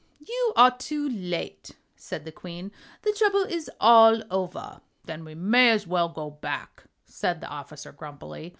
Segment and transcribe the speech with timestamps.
[0.27, 2.71] "You are too late," said the Queen;
[3.03, 7.91] "the trouble is all over." "Then we may as well go back," said the officer,
[7.91, 8.49] grumpily.